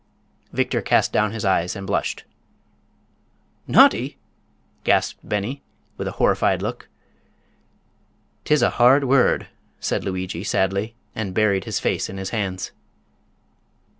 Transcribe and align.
Victor 0.51 0.81
cast 0.81 1.13
down 1.13 1.31
his 1.31 1.45
eyes 1.45 1.75
and 1.75 1.85
blushed. 1.85 2.23
"Naughty!" 3.67 4.17
gasped 4.83 5.19
Beni, 5.29 5.61
with 5.95 6.07
a 6.07 6.13
horrified 6.13 6.59
look. 6.63 6.89
"'Tis 8.45 8.63
a 8.63 8.69
hard 8.81 9.03
word," 9.03 9.49
said 9.79 10.03
Luigi, 10.03 10.43
sadly, 10.43 10.95
and 11.13 11.35
buried 11.35 11.65
his 11.65 11.79
face 11.79 12.09
in 12.09 12.17
his 12.17 12.31
hands. 12.31 12.71